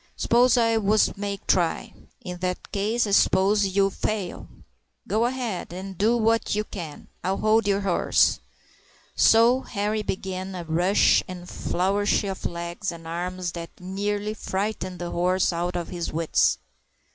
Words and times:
"S'pose 0.17 0.57
I 0.57 0.77
wos 0.77 1.15
make 1.15 1.45
try?" 1.45 1.93
"In 2.21 2.39
that 2.39 2.71
case 2.71 3.05
I 3.05 3.11
s'pose 3.11 3.67
ye 3.67 3.81
would 3.83 3.93
fail. 3.93 4.47
But 4.49 4.59
go 5.13 5.25
ahead, 5.27 5.71
an' 5.71 5.93
do 5.93 6.17
what 6.17 6.55
ye 6.55 6.63
can. 6.63 7.07
I'll 7.23 7.37
hold 7.37 7.67
yer 7.67 7.81
horse." 7.81 8.39
So 9.15 9.61
Henri 9.61 10.01
began 10.01 10.53
by 10.53 10.61
a 10.61 10.63
rush 10.63 11.21
and 11.27 11.43
a 11.43 11.45
flourish 11.45 12.23
of 12.23 12.47
legs 12.47 12.91
and 12.91 13.05
arms 13.07 13.51
that 13.51 13.69
nearly 13.79 14.33
frightened 14.33 14.97
the 14.97 15.11
horse 15.11 15.53
out 15.53 15.75
of 15.75 15.89
his 15.89 16.11
wits. 16.11 16.57